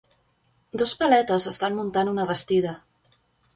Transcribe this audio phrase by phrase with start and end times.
[0.81, 2.75] Dos paletes estan muntant una bastida.